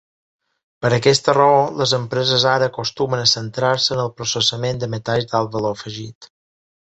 [0.83, 5.53] Per aquesta raó, les empreses ara acostumen a centrar-se en el processament de metalls d'alt
[5.59, 6.29] valor afegit.